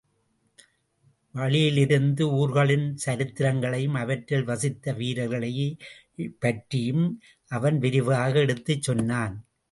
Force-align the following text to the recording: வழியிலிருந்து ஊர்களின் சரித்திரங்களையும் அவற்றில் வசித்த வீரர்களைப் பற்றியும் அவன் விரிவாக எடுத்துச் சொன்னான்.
வழியிலிருந்து 1.35 2.29
ஊர்களின் 2.31 2.95
சரித்திரங்களையும் 3.05 3.93
அவற்றில் 3.93 4.43
வசித்த 4.43 4.93
வீரர்களைப் 4.93 5.83
பற்றியும் 6.39 7.05
அவன் 7.51 7.77
விரிவாக 7.77 8.39
எடுத்துச் 8.39 8.81
சொன்னான். 8.81 9.35